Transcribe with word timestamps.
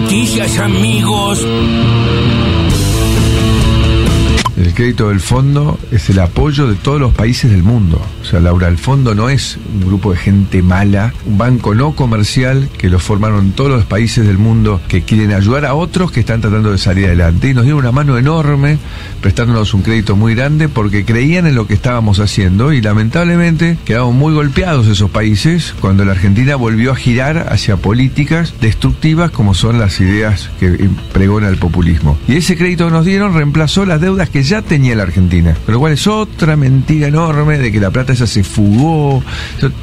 noticias, 0.00 0.58
amigos. 0.58 1.44
El 4.68 4.74
crédito 4.74 5.08
del 5.08 5.20
fondo 5.20 5.78
es 5.90 6.10
el 6.10 6.18
apoyo 6.18 6.66
de 6.66 6.74
todos 6.74 7.00
los 7.00 7.14
países 7.14 7.50
del 7.50 7.62
mundo. 7.62 8.02
O 8.20 8.24
sea, 8.26 8.38
Laura, 8.38 8.68
el 8.68 8.76
fondo 8.76 9.14
no 9.14 9.30
es 9.30 9.58
un 9.72 9.86
grupo 9.86 10.12
de 10.12 10.18
gente 10.18 10.60
mala, 10.60 11.14
un 11.24 11.38
banco 11.38 11.74
no 11.74 11.92
comercial 11.92 12.68
que 12.76 12.90
lo 12.90 12.98
formaron 12.98 13.52
todos 13.52 13.70
los 13.70 13.84
países 13.86 14.26
del 14.26 14.36
mundo 14.36 14.78
que 14.86 15.04
quieren 15.04 15.32
ayudar 15.32 15.64
a 15.64 15.74
otros 15.74 16.12
que 16.12 16.20
están 16.20 16.42
tratando 16.42 16.70
de 16.70 16.76
salir 16.76 17.06
adelante. 17.06 17.48
Y 17.48 17.54
nos 17.54 17.64
dieron 17.64 17.80
una 17.80 17.92
mano 17.92 18.18
enorme 18.18 18.76
prestándonos 19.22 19.72
un 19.72 19.80
crédito 19.80 20.16
muy 20.16 20.34
grande 20.34 20.68
porque 20.68 21.06
creían 21.06 21.46
en 21.46 21.54
lo 21.54 21.66
que 21.66 21.72
estábamos 21.72 22.20
haciendo 22.20 22.74
y 22.74 22.82
lamentablemente 22.82 23.78
quedamos 23.86 24.14
muy 24.14 24.34
golpeados 24.34 24.86
esos 24.86 25.10
países 25.10 25.74
cuando 25.80 26.04
la 26.04 26.12
Argentina 26.12 26.56
volvió 26.56 26.92
a 26.92 26.96
girar 26.96 27.46
hacia 27.50 27.78
políticas 27.78 28.52
destructivas 28.60 29.30
como 29.30 29.54
son 29.54 29.78
las 29.78 29.98
ideas 29.98 30.50
que 30.60 30.90
pregona 31.14 31.48
el 31.48 31.56
populismo. 31.56 32.18
Y 32.28 32.36
ese 32.36 32.58
crédito 32.58 32.84
que 32.84 32.92
nos 32.92 33.06
dieron 33.06 33.32
reemplazó 33.32 33.86
las 33.86 34.02
deudas 34.02 34.28
que 34.28 34.42
ya 34.42 34.57
tenía 34.62 34.94
la 34.94 35.04
Argentina. 35.04 35.56
Con 35.64 35.74
lo 35.74 35.80
cual 35.80 35.92
es 35.92 36.06
otra 36.06 36.56
mentira 36.56 37.08
enorme 37.08 37.58
de 37.58 37.72
que 37.72 37.80
la 37.80 37.90
plata 37.90 38.12
esa 38.12 38.26
se 38.26 38.44
fugó. 38.44 39.22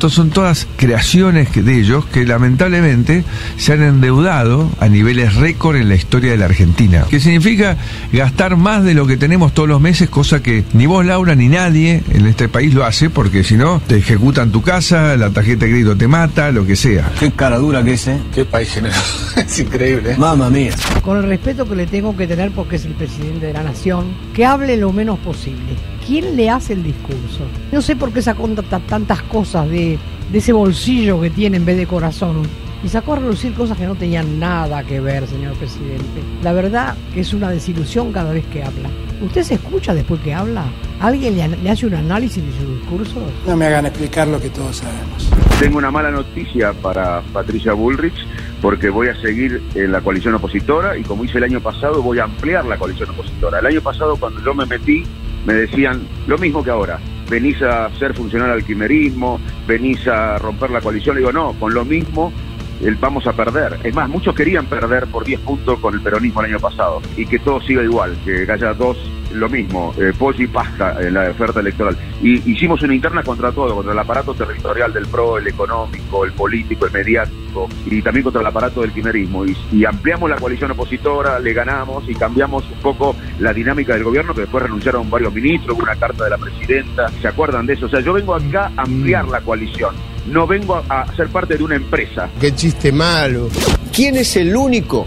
Son 0.09 0.29
todas 0.29 0.67
creaciones 0.77 1.53
de 1.53 1.79
ellos 1.79 2.05
que 2.05 2.25
lamentablemente 2.25 3.23
se 3.57 3.73
han 3.73 3.83
endeudado 3.83 4.69
a 4.79 4.87
niveles 4.87 5.35
récord 5.35 5.75
en 5.77 5.89
la 5.89 5.95
historia 5.95 6.31
de 6.31 6.37
la 6.37 6.45
Argentina. 6.45 7.05
Que 7.09 7.19
significa 7.19 7.77
gastar 8.11 8.55
más 8.55 8.83
de 8.83 8.93
lo 8.93 9.07
que 9.07 9.17
tenemos 9.17 9.53
todos 9.53 9.69
los 9.69 9.81
meses, 9.81 10.09
cosa 10.09 10.41
que 10.41 10.63
ni 10.73 10.85
vos, 10.85 11.05
Laura, 11.05 11.35
ni 11.35 11.47
nadie 11.47 12.03
en 12.13 12.25
este 12.25 12.47
país 12.47 12.73
lo 12.73 12.85
hace, 12.85 13.09
porque 13.09 13.43
si 13.43 13.55
no, 13.55 13.81
te 13.87 13.97
ejecutan 13.97 14.51
tu 14.51 14.61
casa, 14.61 15.15
la 15.17 15.29
tarjeta 15.29 15.65
de 15.65 15.71
crédito 15.71 15.95
te 15.95 16.07
mata, 16.07 16.51
lo 16.51 16.65
que 16.65 16.75
sea. 16.75 17.11
Qué 17.19 17.31
cara 17.31 17.57
dura 17.57 17.83
que 17.83 17.93
es, 17.93 18.07
¿eh? 18.07 18.19
Qué 18.33 18.45
país 18.45 18.69
generoso. 18.69 19.29
es 19.37 19.59
increíble. 19.59 20.11
¿eh? 20.11 20.15
Mamma 20.17 20.49
mía. 20.49 20.73
Con 21.01 21.17
el 21.17 21.23
respeto 21.23 21.67
que 21.67 21.75
le 21.75 21.87
tengo 21.87 22.15
que 22.15 22.27
tener 22.27 22.51
porque 22.51 22.77
es 22.77 22.85
el 22.85 22.93
presidente 22.93 23.47
de 23.47 23.53
la 23.53 23.63
nación, 23.63 24.13
que 24.33 24.45
hable 24.65 24.77
lo 24.77 24.91
menos 24.91 25.19
posible. 25.19 25.75
¿Quién 26.05 26.35
le 26.35 26.49
hace 26.49 26.73
el 26.73 26.83
discurso? 26.83 27.45
No 27.71 27.81
sé 27.81 27.95
por 27.95 28.11
qué 28.11 28.21
sacó 28.21 28.47
tantas 28.87 29.21
cosas 29.23 29.69
de, 29.69 29.99
de 30.31 30.37
ese 30.37 30.53
bolsillo 30.53 31.21
que 31.21 31.29
tiene 31.29 31.57
en 31.57 31.65
vez 31.65 31.77
de 31.77 31.85
corazón. 31.85 32.43
Y 32.83 32.89
sacó 32.89 33.13
a 33.13 33.17
relucir 33.17 33.53
cosas 33.53 33.77
que 33.77 33.85
no 33.85 33.95
tenían 33.95 34.39
nada 34.39 34.83
que 34.83 34.99
ver, 34.99 35.27
señor 35.27 35.53
presidente. 35.53 36.21
La 36.43 36.51
verdad 36.51 36.95
que 37.13 37.21
es 37.21 37.33
una 37.33 37.49
desilusión 37.49 38.11
cada 38.11 38.31
vez 38.31 38.45
que 38.47 38.63
habla. 38.63 38.89
¿Usted 39.21 39.43
se 39.43 39.55
escucha 39.55 39.93
después 39.93 40.19
que 40.21 40.33
habla? 40.33 40.65
¿Alguien 40.99 41.37
le, 41.37 41.47
le 41.47 41.69
hace 41.69 41.85
un 41.85 41.95
análisis 41.95 42.43
de 42.43 42.51
su 42.51 42.75
discurso? 42.75 43.21
No 43.47 43.55
me 43.55 43.65
hagan 43.65 43.85
explicar 43.85 44.27
lo 44.27 44.39
que 44.39 44.49
todos 44.49 44.77
sabemos. 44.77 45.29
Tengo 45.59 45.77
una 45.77 45.89
mala 45.89 46.11
noticia 46.11 46.73
para 46.73 47.21
Patricia 47.33 47.73
Bullrich 47.73 48.25
porque 48.61 48.89
voy 48.89 49.07
a 49.07 49.15
seguir 49.21 49.61
en 49.75 49.91
la 49.91 50.01
coalición 50.01 50.35
opositora 50.35 50.97
y 50.97 51.03
como 51.03 51.23
hice 51.25 51.37
el 51.37 51.45
año 51.45 51.61
pasado 51.61 52.01
voy 52.01 52.19
a 52.19 52.23
ampliar 52.23 52.65
la 52.65 52.77
coalición 52.77 53.09
opositora. 53.11 53.59
El 53.59 53.65
año 53.67 53.81
pasado 53.81 54.15
cuando 54.17 54.43
yo 54.43 54.53
me 54.53 54.65
metí 54.65 55.03
me 55.45 55.53
decían 55.53 56.07
lo 56.27 56.37
mismo 56.37 56.63
que 56.63 56.71
ahora, 56.71 56.99
venís 57.29 57.61
a 57.61 57.89
ser 57.97 58.13
funcional 58.13 58.51
al 58.51 58.65
quimerismo, 58.65 59.39
venís 59.67 60.07
a 60.07 60.37
romper 60.37 60.71
la 60.71 60.81
coalición, 60.81 61.15
le 61.15 61.21
digo 61.21 61.31
no, 61.31 61.53
con 61.53 61.73
lo 61.73 61.85
mismo 61.85 62.33
el, 62.81 62.95
vamos 62.95 63.25
a 63.27 63.33
perder. 63.33 63.79
Es 63.83 63.93
más, 63.93 64.09
muchos 64.09 64.35
querían 64.35 64.65
perder 64.65 65.07
por 65.07 65.23
10 65.23 65.39
puntos 65.41 65.79
con 65.79 65.93
el 65.93 66.01
peronismo 66.01 66.41
el 66.41 66.51
año 66.51 66.59
pasado 66.59 67.01
y 67.15 67.25
que 67.25 67.39
todo 67.39 67.61
siga 67.61 67.83
igual, 67.83 68.17
que 68.25 68.51
haya 68.51 68.73
dos 68.73 68.97
lo 69.35 69.49
mismo, 69.49 69.93
eh, 69.97 70.13
pollo 70.17 70.43
y 70.43 70.47
pasta 70.47 71.01
en 71.01 71.13
la 71.13 71.29
oferta 71.29 71.59
electoral. 71.59 71.97
Y 72.21 72.51
hicimos 72.51 72.81
una 72.81 72.95
interna 72.95 73.23
contra 73.23 73.51
todo, 73.51 73.75
contra 73.75 73.93
el 73.93 73.99
aparato 73.99 74.33
territorial 74.33 74.93
del 74.93 75.07
PRO, 75.07 75.37
el 75.37 75.47
económico, 75.47 76.25
el 76.25 76.31
político, 76.31 76.85
el 76.85 76.91
mediático, 76.91 77.69
y 77.85 78.01
también 78.01 78.23
contra 78.23 78.41
el 78.41 78.47
aparato 78.47 78.81
del 78.81 78.91
quimerismo. 78.91 79.45
Y, 79.45 79.85
ampliamos 79.85 80.29
la 80.29 80.37
coalición 80.37 80.71
opositora, 80.71 81.39
le 81.39 81.53
ganamos 81.53 82.07
y 82.09 82.15
cambiamos 82.15 82.63
un 82.69 82.79
poco 82.79 83.15
la 83.39 83.53
dinámica 83.53 83.93
del 83.93 84.03
gobierno, 84.03 84.33
que 84.33 84.41
después 84.41 84.63
renunciaron 84.63 85.09
varios 85.09 85.33
ministros, 85.33 85.77
una 85.77 85.95
carta 85.95 86.23
de 86.23 86.29
la 86.31 86.37
presidenta. 86.37 87.07
¿Se 87.21 87.27
acuerdan 87.27 87.65
de 87.65 87.73
eso? 87.73 87.85
O 87.85 87.89
sea, 87.89 87.99
yo 87.99 88.13
vengo 88.13 88.33
acá 88.33 88.71
a 88.75 88.81
ampliar 88.81 89.27
la 89.27 89.41
coalición. 89.41 89.95
No 90.27 90.47
vengo 90.47 90.81
a 90.89 91.13
ser 91.15 91.27
parte 91.27 91.55
de 91.55 91.63
una 91.63 91.75
empresa. 91.75 92.29
Qué 92.39 92.53
chiste 92.55 92.91
malo. 92.91 93.49
¿Quién 93.93 94.15
es 94.15 94.35
el 94.37 94.55
único 94.55 95.05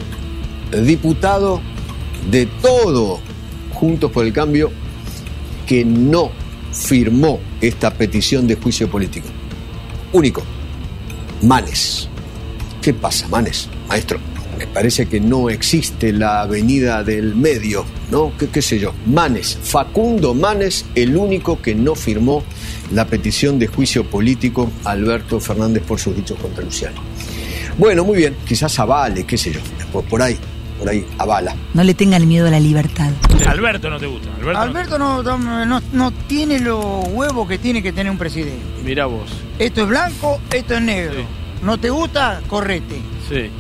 diputado 0.71 1.61
de 2.31 2.47
todo 2.47 3.21
Juntos 3.79 4.11
por 4.11 4.27
el 4.27 4.33
Cambio 4.33 4.73
que 5.67 5.85
no 5.85 6.33
firmó 6.73 7.39
esta 7.61 7.93
petición 7.95 8.49
de 8.49 8.57
juicio 8.57 8.91
político. 8.91 9.29
Único. 10.13 10.43
Manes. 11.43 12.09
¿Qué 12.83 12.93
pasa, 12.93 13.29
Manes? 13.29 13.69
Maestro, 13.89 14.19
me 14.59 14.67
parece 14.67 15.07
que 15.07 15.21
no 15.21 15.49
existe 15.49 16.13
la 16.13 16.41
avenida 16.41 17.05
del 17.05 17.37
medio, 17.37 17.85
¿no? 18.11 18.33
¿Qué, 18.37 18.49
qué 18.49 18.63
sé 18.63 18.81
yo? 18.81 18.95
Manes, 19.07 19.57
Facundo 19.63 20.35
Manes, 20.35 20.85
el 20.97 21.17
único 21.17 21.63
que 21.63 21.77
no 21.77 21.95
firmó 21.95 22.43
la 22.93 23.07
petición 23.07 23.61
de 23.61 23.69
juicio 23.69 24.11
político 24.11 24.73
a 24.85 24.91
Alberto 24.91 25.39
Fernández 25.39 25.85
por 25.85 26.01
sus 26.01 26.17
dichos 26.17 26.37
contra 26.41 26.65
Luciano. 26.65 27.01
Bueno, 27.77 28.05
muy 28.05 28.17
bien, 28.17 28.37
quizás 28.45 28.77
avale, 28.81 29.25
qué 29.25 29.39
sé 29.39 29.53
yo, 29.53 29.61
por, 29.93 30.03
por 30.05 30.21
ahí 30.21 30.37
por 30.79 30.89
ahí 30.89 31.07
avala. 31.19 31.55
No 31.75 31.83
le 31.85 31.95
tengan 31.95 32.27
miedo 32.29 32.47
a 32.47 32.51
la 32.51 32.61
libertad. 32.61 33.11
Alberto 33.47 33.91
no 33.91 33.99
te 33.99 34.07
gusta. 34.07 34.29
Alberto, 34.39 34.61
Alberto 34.61 34.99
no, 34.99 35.23
no, 35.23 35.67
no, 35.67 35.83
no 35.93 36.11
tiene 36.11 36.61
los 36.61 36.85
huevos 37.09 37.49
que 37.49 37.59
tiene 37.59 37.83
que 37.83 37.93
tener 37.93 38.11
un 38.11 38.19
presidente. 38.19 38.63
Mira 38.85 39.07
vos. 39.07 39.31
Esto 39.59 39.83
es 39.83 39.89
blanco, 39.89 40.41
esto 40.53 40.75
es 40.75 40.83
negro. 40.83 41.15
Sí. 41.15 41.25
¿No 41.65 41.79
te 41.79 41.91
gusta? 41.91 42.41
Correte. 42.47 43.01
Sí. 43.29 43.51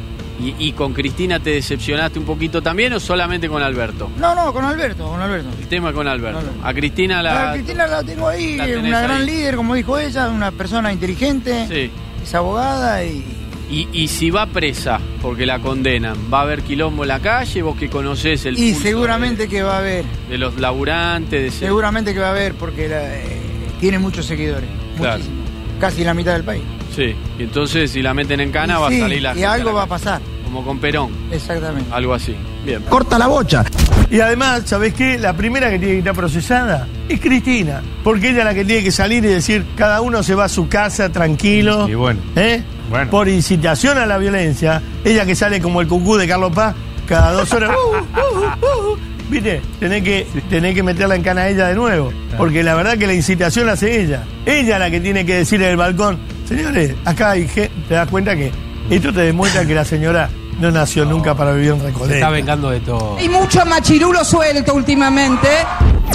¿Y, 0.40 0.54
¿Y 0.68 0.72
con 0.72 0.92
Cristina 0.92 1.40
te 1.40 1.50
decepcionaste 1.50 2.20
un 2.20 2.24
poquito 2.24 2.62
también 2.62 2.92
o 2.92 3.00
solamente 3.00 3.48
con 3.48 3.60
Alberto? 3.60 4.08
No, 4.18 4.36
no, 4.36 4.52
con 4.52 4.64
Alberto, 4.64 5.08
con 5.08 5.20
Alberto. 5.20 5.48
El 5.60 5.66
tema 5.66 5.92
con 5.92 6.06
Alberto. 6.06 6.38
Alberto. 6.38 6.60
A 6.62 6.72
Cristina 6.72 7.22
la. 7.24 7.50
A 7.50 7.52
Cristina 7.54 7.86
la 7.88 8.04
tengo 8.04 8.28
ahí, 8.28 8.56
la 8.56 8.78
una 8.78 9.00
gran 9.00 9.20
ahí. 9.22 9.26
líder, 9.26 9.56
como 9.56 9.74
dijo 9.74 9.98
ella, 9.98 10.28
una 10.28 10.52
persona 10.52 10.92
inteligente, 10.92 11.66
Sí. 11.68 11.90
es 12.22 12.34
abogada 12.36 13.02
y 13.04 13.24
Y, 13.70 13.86
y 13.92 14.08
si 14.08 14.30
va 14.30 14.46
presa 14.46 14.98
porque 15.20 15.44
la 15.44 15.58
condenan, 15.58 16.16
¿va 16.32 16.38
a 16.40 16.42
haber 16.42 16.62
quilombo 16.62 17.04
en 17.04 17.08
la 17.08 17.20
calle? 17.20 17.60
Vos 17.62 17.76
que 17.76 17.90
conocés 17.90 18.46
el 18.46 18.58
Y 18.58 18.72
pulso 18.72 18.82
seguramente 18.88 19.42
de, 19.42 19.48
que 19.48 19.62
va 19.62 19.74
a 19.74 19.78
haber, 19.80 20.04
de 20.30 20.38
los 20.38 20.58
laburantes, 20.58 21.42
de 21.42 21.50
seguramente 21.50 22.14
que 22.14 22.20
va 22.20 22.28
a 22.28 22.30
haber, 22.30 22.54
porque 22.54 22.88
la- 22.88 23.14
eh, 23.18 23.38
tiene 23.78 23.98
muchos 23.98 24.24
seguidores, 24.26 24.68
Claro. 24.96 25.18
muchísimos. 25.18 25.48
casi 25.80 26.02
la 26.02 26.14
mitad 26.14 26.32
del 26.32 26.44
país. 26.44 26.62
Sí. 26.96 27.14
Y 27.38 27.42
entonces 27.42 27.90
si 27.90 28.00
la 28.02 28.14
meten 28.14 28.40
en 28.40 28.50
cana 28.50 28.78
Y 28.78 28.80
va 28.82 28.88
sí, 28.88 28.96
a 28.96 29.00
salir 29.00 29.22
la 29.22 29.30
y 29.30 29.34
gente 29.34 29.46
algo 29.46 29.68
la 29.70 29.74
va 29.76 29.82
a 29.82 29.86
pasar, 29.86 30.20
Como 30.44 30.64
con 30.64 30.78
Perón, 30.78 31.10
exactamente. 31.30 31.88
algo 31.92 32.14
así. 32.14 32.34
Bien. 32.64 32.82
corta 32.88 33.18
la 33.18 33.26
bocha. 33.28 33.64
Y 34.10 34.20
además, 34.20 34.62
¿sabes 34.64 34.94
qué? 34.94 35.18
La 35.18 35.34
primera 35.36 35.70
que 35.70 35.78
tiene 35.78 35.92
que 35.94 35.98
estar 35.98 36.14
procesada 36.14 36.88
es 37.08 37.20
Cristina. 37.20 37.82
Porque 38.02 38.30
ella 38.30 38.38
es 38.38 38.44
la 38.46 38.54
que 38.54 38.64
tiene 38.64 38.82
que 38.82 38.90
salir 38.90 39.22
y 39.24 39.28
decir, 39.28 39.64
cada 39.76 40.00
uno 40.00 40.22
se 40.22 40.34
va 40.34 40.44
a 40.44 40.48
su 40.48 40.68
casa 40.68 41.10
tranquilo. 41.12 41.86
Y 41.88 41.94
bueno. 41.94 42.20
¿eh? 42.34 42.62
Bueno. 42.88 43.10
Por 43.10 43.28
incitación 43.28 43.98
a 43.98 44.06
la 44.06 44.18
violencia. 44.18 44.82
Ella 45.04 45.26
que 45.26 45.34
sale 45.34 45.60
como 45.60 45.80
el 45.80 45.88
cucú 45.88 46.16
de 46.16 46.26
Carlos 46.26 46.52
Paz 46.54 46.74
cada 47.06 47.32
dos 47.32 47.52
horas. 47.52 47.70
uh, 47.70 47.96
uh, 47.96 48.92
uh, 48.92 48.96
¿Viste? 49.30 49.60
Tenés 49.78 50.02
que, 50.02 50.26
tenés 50.48 50.74
que 50.74 50.82
meterla 50.82 51.14
en 51.14 51.22
cana 51.22 51.42
a 51.42 51.48
ella 51.48 51.68
de 51.68 51.74
nuevo. 51.74 52.12
Porque 52.36 52.62
la 52.62 52.74
verdad 52.74 52.96
que 52.96 53.06
la 53.06 53.14
incitación 53.14 53.66
la 53.66 53.72
hace 53.72 54.00
ella. 54.02 54.24
Ella 54.46 54.74
es 54.74 54.80
la 54.80 54.90
que 54.90 55.00
tiene 55.00 55.26
que 55.26 55.34
decir 55.36 55.62
en 55.62 55.68
el 55.68 55.76
balcón, 55.76 56.18
señores, 56.46 56.94
acá 57.04 57.32
hay 57.32 57.46
gente, 57.46 57.70
te 57.88 57.94
das 57.94 58.08
cuenta 58.08 58.34
que 58.34 58.50
esto 58.90 59.12
te 59.12 59.20
demuestra 59.20 59.66
que 59.66 59.74
la 59.74 59.84
señora 59.84 60.30
no 60.58 60.70
nació 60.70 61.04
nunca 61.04 61.34
para 61.34 61.52
vivir 61.52 61.72
en 61.72 61.80
Se 61.80 61.86
Recoleta. 61.88 62.14
está 62.14 62.30
vengando 62.30 62.70
de 62.70 62.80
todo. 62.80 63.16
Hay 63.18 63.28
mucho 63.28 63.64
machirulo 63.66 64.24
suelto 64.24 64.74
últimamente. 64.74 65.48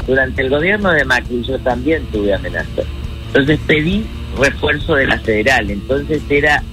Durante 0.08 0.42
el 0.42 0.50
gobierno 0.50 0.92
de 0.92 1.06
Macri 1.06 1.44
yo 1.48 1.60
también 1.60 2.04
tuve 2.12 2.34
amenazas. 2.34 2.86
Entonces 3.28 3.60
pedí 3.68 4.06
refuerzo 4.38 4.96
de 4.96 5.08
la 5.08 5.20
federal. 5.20 5.70
Entonces 5.70 6.22
era 6.30 6.64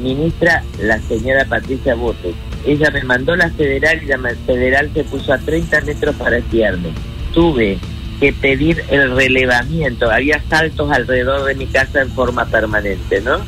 ministra 0.00 0.62
la 0.80 0.98
señora 1.00 1.44
Patricia 1.44 1.94
Botes. 1.94 2.34
Ella 2.66 2.90
me 2.90 3.02
mandó 3.04 3.36
la 3.36 3.50
federal 3.50 4.02
y 4.02 4.06
la 4.06 4.18
federal 4.46 4.90
se 4.92 5.04
puso 5.04 5.32
a 5.32 5.38
30 5.38 5.80
metros 5.82 6.14
para 6.16 6.38
espiarme. 6.38 6.90
Tuve 7.32 7.78
que 8.20 8.32
pedir 8.32 8.82
el 8.90 9.14
relevamiento. 9.14 10.10
Había 10.10 10.42
saltos 10.48 10.90
alrededor 10.90 11.44
de 11.44 11.54
mi 11.54 11.66
casa 11.66 12.02
en 12.02 12.10
forma 12.10 12.46
permanente, 12.46 13.20
¿no? 13.20 13.38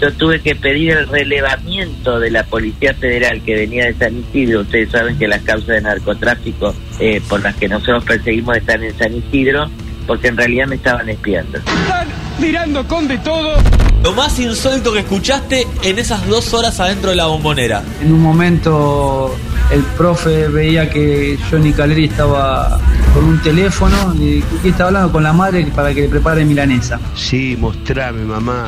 Yo 0.00 0.12
tuve 0.12 0.40
que 0.40 0.54
pedir 0.54 0.90
el 0.90 1.08
relevamiento 1.08 2.20
de 2.20 2.30
la 2.30 2.44
Policía 2.44 2.92
Federal 2.94 3.40
que 3.42 3.54
venía 3.54 3.86
de 3.86 3.94
San 3.94 4.18
Isidro. 4.18 4.60
Ustedes 4.60 4.90
saben 4.90 5.18
que 5.18 5.26
las 5.26 5.40
causas 5.42 5.68
de 5.68 5.80
narcotráfico 5.80 6.74
eh, 6.98 7.22
por 7.26 7.42
las 7.42 7.56
que 7.56 7.68
nosotros 7.68 8.04
perseguimos 8.04 8.58
están 8.58 8.82
en 8.82 8.96
San 8.98 9.14
Isidro, 9.16 9.70
porque 10.06 10.28
en 10.28 10.36
realidad 10.36 10.66
me 10.66 10.76
estaban 10.76 11.08
espiando. 11.08 11.60
Mirando 12.38 12.86
con 12.86 13.08
de 13.08 13.18
todo. 13.18 13.56
Lo 14.02 14.12
más 14.12 14.38
insólito 14.38 14.92
que 14.92 15.00
escuchaste 15.00 15.66
en 15.82 15.98
esas 15.98 16.26
dos 16.28 16.52
horas 16.54 16.78
adentro 16.78 17.10
de 17.10 17.16
la 17.16 17.26
bombonera. 17.26 17.82
En 18.00 18.12
un 18.12 18.20
momento 18.20 19.34
el 19.70 19.82
profe 19.82 20.48
veía 20.48 20.88
que 20.88 21.38
Johnny 21.50 21.72
Caleri 21.72 22.04
estaba 22.04 22.78
con 23.14 23.24
un 23.24 23.42
teléfono 23.42 24.14
y 24.14 24.42
que 24.62 24.68
estaba 24.68 24.88
hablando 24.88 25.12
con 25.12 25.22
la 25.22 25.32
madre 25.32 25.66
para 25.74 25.92
que 25.92 26.02
le 26.02 26.08
prepare 26.08 26.44
milanesa. 26.44 27.00
Sí, 27.14 27.56
mostrame, 27.58 28.22
mamá. 28.24 28.66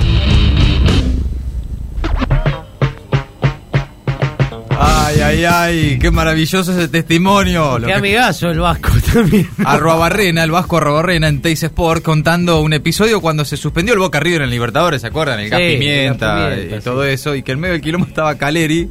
Ay, 5.29 5.45
ay, 5.45 5.99
qué 6.01 6.11
maravilloso 6.11 6.73
ese 6.73 6.89
testimonio. 6.89 7.79
Lo 7.79 7.87
Qué 7.87 7.93
que- 7.93 7.99
amigazo 7.99 8.49
el 8.49 8.61
Vasco 8.61 8.91
también. 9.13 9.47
Arroba 9.65 9.97
Barrena, 9.97 10.43
el 10.43 10.51
Vasco 10.51 10.79
Arroba 10.79 10.97
Barrena 11.03 11.29
en 11.29 11.43
Teis 11.43 11.63
Sport 11.63 12.03
contando 12.03 12.61
un 12.63 12.73
episodio 12.73 13.21
cuando 13.21 13.45
se 13.45 13.57
suspendió 13.59 13.93
el 13.93 14.01
Boca 14.01 14.21
River 14.21 14.43
en 14.43 14.51
Libertadores, 14.51 15.03
¿se 15.03 15.07
acuerdan? 15.09 15.41
El 15.41 15.51
gas 15.51 15.61
Sí, 15.61 15.67
pimienta, 15.75 16.27
gas 16.35 16.51
pimienta, 16.55 16.77
y 16.77 16.79
sí. 16.79 16.85
todo 16.85 17.05
eso, 17.05 17.35
y 17.35 17.43
que 17.43 17.53
en 17.53 17.61
medio 17.61 17.73
del 17.75 17.83
quilombo 17.83 18.07
estaba 18.07 18.35
Caleri. 18.37 18.89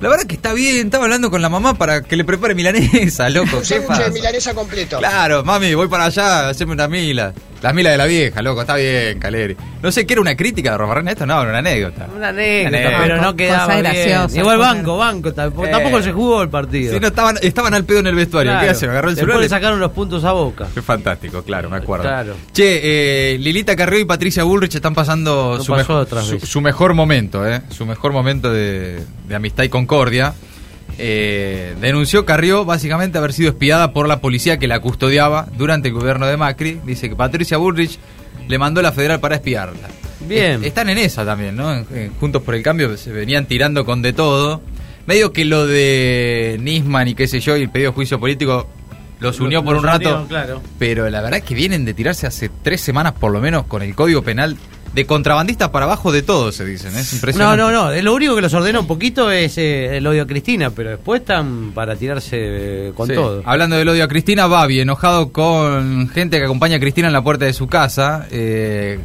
La 0.00 0.08
verdad 0.08 0.24
que 0.26 0.34
está 0.34 0.52
bien, 0.52 0.86
estaba 0.86 1.04
hablando 1.04 1.30
con 1.30 1.40
la 1.40 1.48
mamá 1.48 1.74
para 1.74 2.02
que 2.02 2.16
le 2.16 2.24
prepare 2.24 2.54
milanesa, 2.56 3.30
loco. 3.30 3.62
¿Qué 3.66 3.80
pasa? 3.80 4.10
milanesa 4.10 4.52
completo. 4.54 4.98
Claro, 4.98 5.44
mami, 5.44 5.72
voy 5.74 5.86
para 5.88 6.06
allá, 6.06 6.48
haceme 6.48 6.72
una 6.72 6.88
mila. 6.88 7.32
Las 7.64 7.72
milas 7.74 7.92
de 7.94 7.96
la 7.96 8.04
vieja, 8.04 8.42
loco, 8.42 8.60
está 8.60 8.76
bien, 8.76 9.18
Caleri. 9.18 9.56
No 9.82 9.90
sé, 9.90 10.04
¿qué 10.04 10.12
era 10.12 10.20
una 10.20 10.36
crítica 10.36 10.72
de 10.72 10.76
Robarrena? 10.76 11.12
Esto 11.12 11.24
no, 11.24 11.40
era 11.40 11.48
una 11.48 11.60
anécdota. 11.60 12.08
Una 12.14 12.28
anécdota, 12.28 12.68
Anécdota. 12.76 12.98
pero 13.02 13.22
no 13.22 13.34
quedaba 13.36 13.66
bien. 13.72 13.82
graciosa, 13.84 14.38
Igual 14.38 14.58
banco, 14.58 14.96
banco. 14.98 15.32
Tampoco, 15.32 15.66
Eh. 15.66 15.70
tampoco 15.70 16.02
se 16.02 16.12
jugó 16.12 16.42
el 16.42 16.50
partido. 16.50 16.92
Sí, 16.92 17.00
no, 17.00 17.06
estaban, 17.06 17.38
estaban 17.40 17.72
al 17.72 17.84
pedo 17.84 18.00
en 18.00 18.08
el 18.08 18.14
vestuario. 18.16 18.52
Claro. 18.52 18.66
¿Qué 18.66 18.70
hacen? 18.70 18.90
Agarró 18.90 19.08
el 19.08 19.14
Después 19.14 19.32
celular. 19.32 19.42
le 19.42 19.48
sacaron 19.48 19.80
los 19.80 19.92
puntos 19.92 20.22
a 20.24 20.32
Boca. 20.32 20.66
Qué 20.74 20.82
fantástico, 20.82 21.42
claro, 21.42 21.70
me 21.70 21.78
acuerdo. 21.78 22.04
Claro. 22.04 22.34
Che, 22.52 23.32
eh, 23.32 23.38
Lilita 23.38 23.74
Carrió 23.74 23.98
y 23.98 24.04
Patricia 24.04 24.42
Bullrich 24.44 24.74
están 24.74 24.94
pasando 24.94 25.54
No 25.56 25.64
su, 25.64 25.72
mejo- 25.74 26.60
mejor 26.60 26.92
momento, 26.92 27.48
¿eh? 27.48 27.62
Su 27.70 27.86
mejor 27.86 28.12
momento 28.12 28.52
de, 28.52 29.00
de 29.26 29.34
amistad 29.34 29.64
y 29.64 29.70
concordia. 29.70 30.34
Eh, 30.98 31.74
denunció 31.80 32.24
Carrió 32.24 32.64
básicamente 32.64 33.18
haber 33.18 33.32
sido 33.32 33.50
espiada 33.50 33.92
por 33.92 34.06
la 34.08 34.20
policía 34.20 34.58
que 34.58 34.68
la 34.68 34.80
custodiaba 34.80 35.48
durante 35.56 35.88
el 35.88 35.94
gobierno 35.94 36.26
de 36.26 36.36
Macri. 36.36 36.80
Dice 36.84 37.08
que 37.08 37.16
Patricia 37.16 37.56
Bullrich 37.56 37.98
le 38.48 38.58
mandó 38.58 38.80
a 38.80 38.82
la 38.82 38.92
federal 38.92 39.20
para 39.20 39.36
espiarla. 39.36 39.88
Bien. 40.28 40.60
Es- 40.60 40.68
están 40.68 40.88
en 40.88 40.98
esa 40.98 41.24
también, 41.24 41.56
¿no? 41.56 41.84
Juntos 42.20 42.42
por 42.42 42.54
el 42.54 42.62
Cambio 42.62 42.96
se 42.96 43.12
venían 43.12 43.46
tirando 43.46 43.84
con 43.84 44.02
de 44.02 44.12
todo. 44.12 44.62
Medio 45.06 45.32
que 45.32 45.44
lo 45.44 45.66
de 45.66 46.56
Nisman 46.62 47.08
y 47.08 47.14
qué 47.14 47.26
sé 47.26 47.40
yo 47.40 47.56
y 47.56 47.62
el 47.62 47.70
pedido 47.70 47.90
de 47.90 47.94
juicio 47.94 48.18
político 48.18 48.66
los 49.20 49.38
unió 49.40 49.62
por 49.62 49.74
Los 49.74 49.82
un 49.82 49.88
rato. 49.88 50.26
claro. 50.28 50.62
Pero 50.78 51.08
la 51.10 51.20
verdad 51.20 51.38
es 51.40 51.44
que 51.44 51.54
vienen 51.54 51.84
de 51.84 51.92
tirarse 51.92 52.26
hace 52.26 52.50
tres 52.62 52.80
semanas 52.80 53.12
por 53.12 53.30
lo 53.32 53.40
menos 53.40 53.64
con 53.66 53.82
el 53.82 53.94
código 53.94 54.22
penal 54.22 54.56
de 54.94 55.06
contrabandista 55.06 55.72
para 55.72 55.86
abajo 55.86 56.12
de 56.12 56.22
todo, 56.22 56.52
se 56.52 56.64
dicen. 56.64 56.94
Es 56.94 57.12
No, 57.12 57.16
impresionante. 57.16 57.56
no, 57.62 57.70
no. 57.70 57.92
Lo 58.02 58.14
único 58.14 58.34
que 58.36 58.42
los 58.42 58.54
ordena 58.54 58.78
un 58.80 58.86
poquito 58.86 59.30
es 59.30 59.58
eh, 59.58 59.96
el 59.96 60.06
odio 60.06 60.22
a 60.22 60.26
Cristina, 60.26 60.70
pero 60.70 60.90
después 60.90 61.20
están 61.22 61.72
para 61.72 61.96
tirarse 61.96 62.36
eh, 62.40 62.92
con 62.94 63.08
Sí. 63.08 63.14
todo. 63.14 63.42
Hablando 63.44 63.76
del 63.76 63.88
odio 63.88 64.04
a 64.04 64.08
Cristina, 64.08 64.46
Babi, 64.46 64.80
enojado 64.80 65.32
con 65.32 66.08
gente 66.10 66.38
que 66.38 66.44
acompaña 66.44 66.76
a 66.76 66.80
Cristina 66.80 67.08
en 67.08 67.12
la 67.12 67.22
puerta 67.22 67.44
de 67.44 67.52
su 67.52 67.66
casa. 67.66 68.26
eh, 68.30 68.98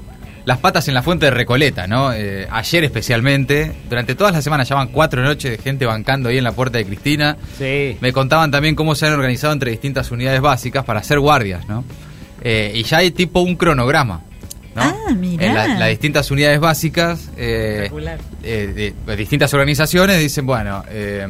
las 0.46 0.58
patas 0.60 0.88
en 0.88 0.96
la 0.96 1.04
fuente 1.04 1.26
de 1.26 1.32
Recoleta, 1.32 1.86
¿no? 1.86 2.12
Eh, 2.12 2.48
ayer 2.50 2.84
especialmente. 2.84 3.72
Durante 3.88 4.16
todas 4.16 4.34
las 4.34 4.44
semanas 4.44 4.68
llevan 4.68 4.88
cuatro 4.88 5.22
noches 5.22 5.52
de 5.52 5.58
gente 5.60 5.86
bancando 5.86 6.30
ahí 6.30 6.38
en 6.40 6.44
la 6.44 6.54
puerta 6.54 6.80
de 6.80 6.86
Cristina. 6.86 7.38
Sí. 7.58 7.98
Me 8.02 8.12
contaban 8.14 8.50
también 8.50 8.74
cómo 8.74 8.96
se 8.96 9.06
han 9.06 9.14
organizado 9.14 9.54
entre 9.54 9.70
distintas 9.70 10.10
unidades 10.10 10.42
básicas 10.42 10.86
para 10.86 11.02
hacer 11.02 11.20
guardias, 11.20 11.68
¿no? 11.68 11.84
Eh, 12.42 12.72
y 12.74 12.82
ya 12.84 12.98
hay 12.98 13.12
tipo 13.12 13.42
un 13.42 13.58
cronograma. 13.58 14.22
¿No? 14.76 14.82
Ah. 14.82 14.96
En 15.48 15.54
la- 15.56 15.68
las 15.80 15.90
distintas 15.90 16.30
unidades 16.32 16.60
básicas, 16.60 17.30
eh, 17.38 17.88
eh, 18.44 18.72
de, 18.76 18.94
de 19.06 19.16
distintas 19.16 19.54
organizaciones 19.54 20.20
dicen, 20.20 20.46
bueno, 20.46 20.84
eh, 20.90 21.28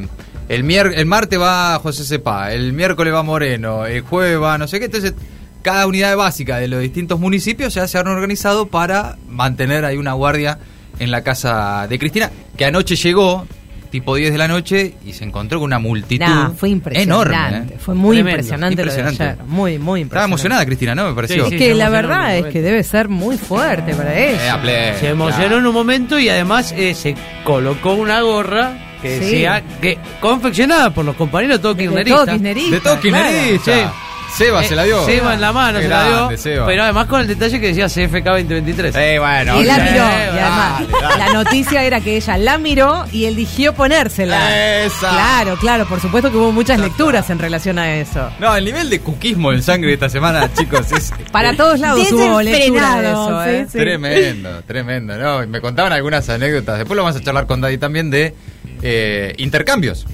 el, 0.49 0.63
mier- 0.63 0.93
el 0.95 1.05
martes 1.05 1.39
va 1.39 1.79
José 1.79 2.03
Cepá, 2.03 2.51
el 2.53 2.73
miércoles 2.73 3.13
va 3.13 3.23
Moreno, 3.23 3.85
el 3.85 4.01
jueves 4.01 4.39
va 4.41 4.57
no 4.57 4.67
sé 4.67 4.79
qué, 4.79 4.85
entonces 4.85 5.13
cada 5.61 5.87
unidad 5.87 6.15
básica 6.17 6.57
de 6.57 6.67
los 6.67 6.81
distintos 6.81 7.19
municipios 7.19 7.73
ya 7.73 7.87
se 7.87 7.97
han 7.97 8.07
organizado 8.07 8.67
para 8.67 9.17
mantener 9.27 9.85
ahí 9.85 9.97
una 9.97 10.13
guardia 10.13 10.57
en 10.99 11.11
la 11.11 11.21
casa 11.23 11.87
de 11.87 11.97
Cristina, 11.99 12.29
que 12.57 12.65
anoche 12.65 12.95
llegó, 12.95 13.45
tipo 13.89 14.15
10 14.15 14.31
de 14.31 14.37
la 14.37 14.47
noche, 14.47 14.93
y 15.05 15.13
se 15.13 15.23
encontró 15.23 15.59
con 15.59 15.65
una 15.67 15.79
multitud 15.79 16.23
Nah, 16.25 16.49
fue 16.51 16.69
impresionante. 16.69 17.31
enorme. 17.31 17.73
¿eh? 17.73 17.77
Fue 17.79 17.95
muy 17.95 18.15
Tremendo, 18.17 18.29
impresionante, 18.39 18.85
lo 18.85 18.93
de 18.93 19.01
ayer. 19.03 19.37
Muy, 19.45 19.79
muy 19.79 20.01
impresionante. 20.01 20.03
Estaba 20.05 20.25
emocionada 20.25 20.65
Cristina, 20.65 20.95
¿no? 20.95 21.07
Me 21.09 21.13
pareció. 21.15 21.45
es 21.47 21.53
que 21.53 21.73
la 21.73 21.89
verdad 21.89 22.37
es 22.37 22.45
que 22.47 22.61
debe 22.61 22.83
ser 22.83 23.09
muy 23.09 23.37
fuerte 23.37 23.93
para 23.95 24.17
Eh, 24.17 24.33
ella. 24.33 24.61
pleno, 24.61 24.97
Se 24.99 25.09
emocionó 25.09 25.57
en 25.57 25.65
un 25.65 25.73
momento 25.73 26.19
y 26.19 26.29
además 26.29 26.73
eh, 26.77 26.93
se 26.93 27.15
colocó 27.43 27.93
una 27.93 28.21
gorra 28.21 28.77
que 29.01 29.17
Sí. 29.17 29.25
decía 29.25 29.63
que 29.81 29.97
confeccionada 30.19 30.89
por 30.93 31.05
los 31.05 31.15
compañeros 31.15 31.57
de 31.57 31.61
todo 31.61 31.75
kirchnerista. 31.75 32.15
todo 32.17 32.25
kirchnerista, 32.33 32.75
De 32.75 32.81
todo 32.81 32.99
kirchnerista. 32.99 33.71
Claro. 33.73 34.08
Seba 34.35 34.63
se 34.63 34.75
la 34.75 34.83
dio. 34.83 35.05
Seba 35.05 35.33
en 35.33 35.41
la 35.41 35.51
mano 35.51 35.79
Qué 35.79 35.85
se 35.85 35.89
la 35.89 36.07
dio. 36.07 36.37
Seba. 36.37 36.65
Pero 36.65 36.83
además 36.83 37.07
con 37.07 37.21
el 37.21 37.27
detalle 37.27 37.59
que 37.59 37.73
decía 37.73 37.87
CFK 37.87 38.25
2023. 38.25 38.95
Eh, 38.95 39.19
bueno. 39.19 39.59
Y 39.59 39.63
la 39.65 39.77
miró. 39.77 39.93
Y 39.95 40.39
además, 40.39 40.83
dale. 41.01 41.17
la 41.17 41.33
noticia 41.33 41.83
era 41.83 42.01
que 42.01 42.15
ella 42.17 42.37
la 42.37 42.57
miró 42.57 43.05
y 43.11 43.25
eligió 43.25 43.73
ponérsela. 43.73 44.83
Esa. 44.83 45.09
Claro, 45.09 45.57
claro. 45.57 45.85
Por 45.87 45.99
supuesto 45.99 46.31
que 46.31 46.37
hubo 46.37 46.51
muchas 46.51 46.79
lecturas 46.79 47.29
en 47.29 47.39
relación 47.39 47.79
a 47.79 47.95
eso. 47.95 48.29
No, 48.39 48.55
el 48.55 48.65
nivel 48.65 48.89
de 48.89 48.99
cuquismo 48.99 49.51
en 49.51 49.63
sangre 49.63 49.87
de 49.89 49.93
esta 49.95 50.09
semana, 50.09 50.51
chicos, 50.57 50.91
es 50.91 51.11
Para 51.31 51.55
todos 51.55 51.79
lados 51.79 52.11
hubo 52.11 52.41
lectura 52.41 53.01
de 53.01 53.09
eso. 53.09 53.45
¿eh? 53.45 53.65
sí, 53.65 53.71
sí. 53.71 53.77
tremendo, 53.77 54.61
tremendo, 54.65 55.17
¿no? 55.17 55.47
Me 55.47 55.61
contaban 55.61 55.93
algunas 55.93 56.29
anécdotas. 56.29 56.77
Después 56.77 56.95
lo 56.95 57.03
vamos 57.03 57.19
a 57.19 57.23
charlar 57.23 57.47
con 57.47 57.61
Daddy 57.61 57.77
también 57.77 58.09
de 58.09 58.33
eh, 58.81 59.33
intercambios 59.37 60.05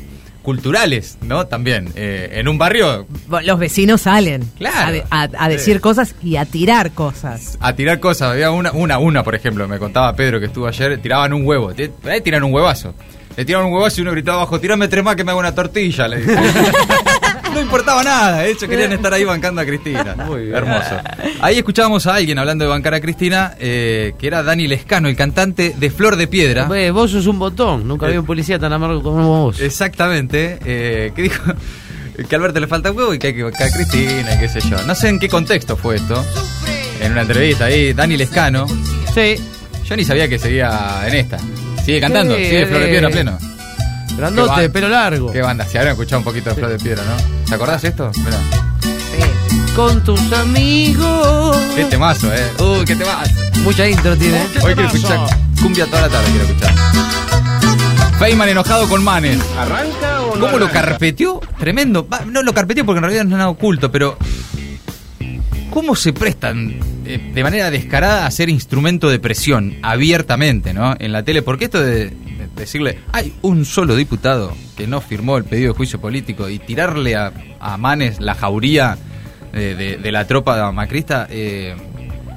culturales, 0.45 1.17
¿no? 1.21 1.47
También. 1.47 1.91
eh, 1.95 2.29
en 2.35 2.47
un 2.47 2.57
barrio 2.57 3.05
Los 3.43 3.59
vecinos 3.59 4.01
salen 4.01 4.49
Claro. 4.57 4.87
a, 4.87 4.91
de- 4.93 5.03
a- 5.09 5.29
a 5.45 5.49
decir 5.49 5.75
Sí. 5.75 5.81
cosas 5.81 6.15
y 6.23 6.37
a 6.37 6.45
tirar 6.45 6.91
cosas. 6.91 7.57
a 7.59 7.73
tirar 7.73 7.99
cosas. 7.99 8.31
Había 8.31 8.51
una, 8.51 8.71
una, 8.71 8.97
una, 8.99 9.23
por 9.23 9.35
ejemplo, 9.35 9.67
me 9.67 9.79
contaba 9.79 10.15
Pedro 10.15 10.39
que 10.39 10.45
estuvo 10.45 10.67
ayer, 10.67 11.01
tiraban 11.01 11.33
un 11.33 11.45
huevo. 11.45 11.71
Eh, 11.75 11.91
tiran 12.23 12.43
un 12.45 12.53
huevazo. 12.53 12.93
Le 13.35 13.43
tiraban 13.43 13.67
un 13.67 13.73
huevazo 13.73 13.99
y 13.99 14.03
uno 14.03 14.11
gritaba 14.11 14.37
abajo, 14.37 14.59
tirame 14.61 14.87
tres 14.87 15.03
más 15.03 15.15
que 15.17 15.25
me 15.25 15.31
haga 15.31 15.39
una 15.41 15.53
tortilla. 15.53 16.07
Le 16.07 16.21
dijo. 16.21 16.31
no 17.55 17.61
importaba 17.61 18.03
nada, 18.03 18.41
de 18.41 18.51
hecho 18.51 18.67
querían 18.67 18.91
estar 18.91 19.13
ahí 19.13 19.23
bancando 19.23 19.61
a 19.61 19.65
Cristina. 19.65 20.15
Hermoso. 20.53 20.97
Ahí 21.41 21.57
escuchábamos 21.57 22.05
a 22.05 22.15
alguien 22.15 22.37
hablando 22.37 22.65
de 22.65 22.69
bancar 22.69 22.93
a 22.93 23.01
Cristina, 23.01 23.55
eh, 23.59 24.13
que 24.19 24.27
era 24.27 24.43
Dani 24.43 24.67
Lescano, 24.67 25.07
el 25.07 25.15
cantante 25.15 25.73
de 25.75 25.89
Flor 25.89 26.17
de 26.17 26.27
Piedra. 26.27 26.65
Ve, 26.65 26.91
vos 26.91 27.11
sos 27.11 27.25
un 27.27 27.39
botón. 27.39 27.87
Nunca 27.87 28.07
había 28.07 28.19
un 28.19 28.25
policía 28.25 28.59
tan 28.59 28.73
amargo 28.73 29.01
como 29.01 29.45
vos. 29.45 29.61
Exactamente, 29.61 30.59
eh, 30.65 31.11
que 31.15 31.21
dijo 31.21 31.43
que 32.27 32.35
a 32.35 32.37
Alberto 32.37 32.59
le 32.59 32.67
falta 32.67 32.91
huevo 32.91 33.13
y 33.13 33.19
que 33.19 33.27
hay 33.27 33.33
que 33.33 33.43
bancar 33.43 33.69
a 33.69 33.71
Cristina 33.71 34.35
y 34.35 34.39
qué 34.39 34.49
sé 34.49 34.59
yo. 34.61 34.77
No 34.85 34.93
sé 34.93 35.09
en 35.09 35.19
qué 35.19 35.29
contexto 35.29 35.77
fue 35.77 35.95
esto. 35.95 36.23
En 37.01 37.13
una 37.13 37.21
entrevista 37.21 37.65
ahí, 37.65 37.93
Dani 37.93 38.17
Lescano. 38.17 38.67
Sí. 39.13 39.35
Yo 39.85 39.95
ni 39.95 40.03
sabía 40.03 40.27
que 40.27 40.39
seguía 40.39 41.03
en 41.07 41.13
esta. 41.13 41.37
Sigue 41.85 42.01
cantando, 42.01 42.35
Sí, 42.35 42.45
sigue 42.45 42.65
Flor 42.65 42.79
de 42.81 42.87
eh, 42.87 42.89
Piedra 42.89 43.07
a 43.07 43.11
pleno. 43.11 43.54
Grandote, 44.17 44.69
pelo 44.69 44.87
largo. 44.89 45.31
Qué 45.31 45.41
banda, 45.41 45.65
si 45.65 45.77
habrán 45.77 45.93
escuchado 45.93 46.19
un 46.19 46.23
poquito 46.25 46.49
de 46.49 46.55
Flor 46.55 46.69
de 46.71 46.77
Piedra, 46.79 47.03
¿no? 47.03 47.45
¿Te 47.47 47.55
acordás 47.55 47.81
de 47.81 47.89
esto? 47.89 48.11
Mirá. 48.23 48.37
Con 49.75 50.01
tus 50.05 50.31
amigos. 50.31 51.57
Qué 51.75 51.83
temazo, 51.85 52.33
eh. 52.33 52.49
Uy, 52.59 52.85
qué 52.85 52.95
temazo. 52.95 53.31
Mucha 53.63 53.87
intro 53.89 54.15
tiene. 54.15 54.37
¿eh? 54.37 54.47
Hoy 54.63 54.73
quiero 54.73 54.85
escuchar 54.87 55.19
cumbia 55.61 55.85
toda 55.87 56.03
la 56.03 56.09
tarde, 56.09 56.27
quiero 56.29 56.45
escuchar. 56.45 56.73
Feynman 58.19 58.47
enojado 58.49 58.87
con 58.87 59.03
Manes. 59.03 59.39
¿Arranca 59.57 60.21
o 60.21 60.35
no 60.35 60.45
¿Cómo 60.45 60.57
lo 60.59 60.65
arranca? 60.67 60.87
carpeteó? 60.91 61.41
Tremendo. 61.59 62.07
Va, 62.07 62.21
No 62.25 62.41
lo 62.41 62.53
carpeteó 62.53 62.85
porque 62.85 62.99
en 62.99 63.03
realidad 63.03 63.23
no 63.25 63.31
es 63.31 63.37
nada 63.37 63.49
oculto, 63.49 63.91
pero. 63.91 64.17
¿Cómo 65.71 65.93
se 65.97 66.13
prestan 66.13 66.79
eh, 67.05 67.31
de 67.33 67.43
manera 67.43 67.69
descarada 67.69 68.25
a 68.25 68.31
ser 68.31 68.47
instrumento 68.47 69.09
de 69.09 69.19
presión 69.19 69.75
abiertamente, 69.81 70.73
¿no? 70.73 70.95
En 70.99 71.11
la 71.11 71.23
tele. 71.23 71.41
Porque 71.41 71.65
esto 71.65 71.81
de 71.83 72.13
decirle, 72.55 72.99
hay 73.11 73.33
un 73.41 73.65
solo 73.65 73.95
diputado 73.95 74.53
que 74.77 74.87
no 74.87 75.01
firmó 75.01 75.37
el 75.37 75.43
pedido 75.43 75.73
de 75.73 75.77
juicio 75.77 75.99
político 75.99 76.49
y 76.49 76.59
tirarle 76.59 77.15
a, 77.15 77.31
a 77.59 77.77
Manes 77.77 78.19
la 78.19 78.35
jauría 78.35 78.97
de, 79.53 79.97
de 79.97 80.11
la 80.11 80.27
tropa 80.27 80.71
macrista, 80.73 81.27
eh, 81.29 81.75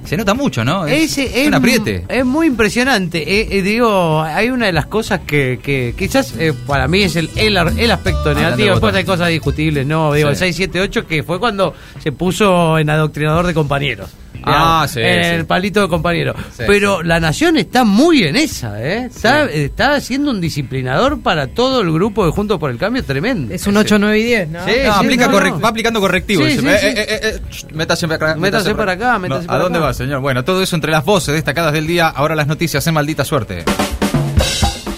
se 0.05 0.17
nota 0.17 0.33
mucho, 0.35 0.65
¿no? 0.65 0.87
Es, 0.87 1.19
Ese 1.19 1.43
es 1.43 1.49
un 1.49 1.55
apriete. 1.55 2.05
Es 2.09 2.25
muy 2.25 2.47
impresionante. 2.47 3.19
Eh, 3.41 3.49
eh, 3.59 3.63
digo, 3.63 4.23
hay 4.23 4.49
una 4.51 4.67
de 4.67 4.73
las 4.73 4.87
cosas 4.87 5.21
que, 5.27 5.59
que 5.63 5.95
quizás 5.99 6.35
eh, 6.39 6.55
para 6.67 6.89
mí 6.89 7.03
es 7.03 7.17
el, 7.17 7.29
el, 7.37 7.57
el 7.57 7.91
aspecto 7.91 8.33
negativo. 8.33 8.71
Después 8.71 8.95
hay 8.95 9.05
cosas 9.05 9.29
discutibles, 9.29 9.85
¿no? 9.87 10.13
Digo, 10.15 10.29
Sí. 10.29 10.45
el 10.45 10.55
678 10.55 11.07
que 11.07 11.23
fue 11.25 11.39
cuando 11.39 11.75
se 11.99 12.13
puso 12.13 12.79
en 12.79 12.89
adoctrinador 12.89 13.47
de 13.47 13.53
compañeros. 13.53 14.09
Ah, 14.55 14.87
sí, 14.89 15.01
en 15.01 15.25
sí. 15.25 15.31
el 15.31 15.47
palito 15.47 15.81
de 15.83 15.89
compañeros. 15.89 16.37
Sí, 16.57 16.65
Pero 16.67 17.03
la 17.03 17.21
nación 17.21 17.57
está 17.57 17.85
muy 17.85 18.25
en 18.25 18.37
esa, 18.37 18.83
¿eh? 18.83 19.07
Está, 19.07 19.45
está 19.45 20.01
siendo 20.01 20.31
un 20.31 20.41
disciplinador 20.41 21.21
para 21.21 21.49
todo 21.49 21.81
el 21.81 21.93
grupo 21.93 22.25
de 22.27 22.33
Juntos 22.33 22.59
por 22.59 22.71
el 22.71 22.79
Cambio 22.79 23.05
tremendo. 23.05 23.53
Es 23.55 23.67
un 23.67 23.77
8, 23.77 23.99
9 23.99 24.19
y 24.19 24.23
10, 24.25 24.49
¿no? 24.49 24.65
Sí, 24.65 24.73
No, 24.85 24.93
sí, 24.95 25.05
aplica 25.05 25.27
no, 25.29 25.39
correc- 25.39 25.51
no. 25.53 25.61
va 25.61 25.69
aplicando 25.69 26.01
correctivos. 26.01 26.47
Sí, 26.49 26.57
Dice, 26.59 26.63
sí, 26.63 26.69
eh, 26.69 26.79
sí. 26.81 26.87
eh, 26.99 27.07
eh, 27.09 27.21
eh, 27.23 27.41
métase 27.75 28.07
para 28.09 28.31
acá. 28.33 28.41
Métase 28.41 28.75
para 28.75 28.93
acá, 28.93 29.19
métase 29.19 29.43
No, 29.43 29.47
para 29.47 29.59
¿A 29.59 29.63
dónde 29.63 29.79
acá. 29.79 29.87
va, 29.87 29.95
señor? 29.95 30.21
Bueno, 30.21 30.45
todo 30.45 30.63
eso 30.63 30.77
entre 30.77 30.91
las 30.93 31.05
voces 31.05 31.35
destacadas 31.35 31.73
del 31.73 31.87
día. 31.87 32.09
Ahora 32.09 32.35
las 32.35 32.47
noticias 32.47 32.87
en 32.87 32.95
maldita 32.95 33.25
suerte. 33.25 33.65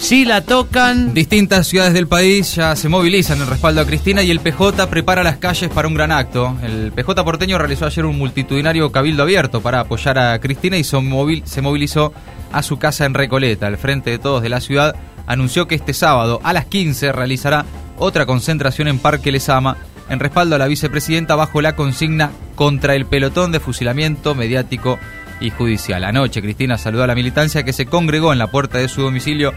Si 0.00 0.24
la 0.24 0.40
tocan. 0.40 1.12
Distintas 1.14 1.66
ciudades 1.68 1.92
del 1.92 2.08
país 2.08 2.54
ya 2.56 2.74
se 2.74 2.88
movilizan 2.88 3.40
en 3.40 3.46
respaldo 3.48 3.80
a 3.82 3.86
Cristina 3.86 4.22
y 4.22 4.30
el 4.30 4.40
PJ 4.40 4.88
prepara 4.88 5.22
las 5.22 5.36
calles 5.36 5.70
para 5.70 5.86
un 5.86 5.94
gran 5.94 6.10
acto. 6.10 6.56
El 6.64 6.90
PJ 6.90 7.22
porteño 7.22 7.58
realizó 7.58 7.86
ayer 7.86 8.06
un 8.06 8.18
multitudinario 8.18 8.90
cabildo 8.90 9.22
abierto 9.22 9.60
para 9.60 9.80
apoyar 9.80 10.18
a 10.18 10.38
Cristina 10.40 10.78
y 10.78 10.84
se 10.84 10.96
movil- 10.96 11.44
se 11.44 11.60
movilizó 11.62 12.12
a 12.50 12.62
su 12.62 12.78
casa 12.78 13.04
en 13.04 13.14
Recoleta, 13.14 13.66
al 13.66 13.76
frente 13.76 14.10
de 14.10 14.18
todos 14.18 14.42
de 14.42 14.48
la 14.48 14.60
ciudad, 14.60 14.96
anunció 15.26 15.68
que 15.68 15.76
este 15.76 15.92
sábado 15.94 16.40
a 16.42 16.52
las 16.54 16.64
15 16.64 17.12
realizará 17.12 17.64
otra 17.98 18.26
concentración 18.26 18.88
en 18.88 18.98
Parque 18.98 19.30
Lesama 19.30 19.76
en 20.08 20.18
respaldo 20.18 20.56
a 20.56 20.58
la 20.58 20.66
vicepresidenta 20.66 21.36
bajo 21.36 21.60
la 21.60 21.76
consigna 21.76 22.32
contra 22.56 22.96
el 22.96 23.04
pelotón 23.06 23.52
de 23.52 23.60
fusilamiento 23.60 24.34
mediático 24.34 24.98
y 25.40 25.50
judicial. 25.50 26.02
Anoche 26.04 26.42
Cristina 26.42 26.78
saludó 26.78 27.04
a 27.04 27.06
la 27.06 27.14
militancia 27.14 27.62
que 27.62 27.72
se 27.72 27.86
congregó 27.86 28.32
en 28.32 28.38
la 28.40 28.48
puerta 28.50 28.78
de 28.78 28.88
su 28.88 29.02
domicilio 29.02 29.52